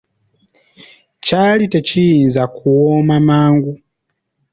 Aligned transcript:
Kyali 1.25 1.65
tekiyinza 1.73 2.43
kuwoma 2.55 3.15
mangu. 3.27 3.73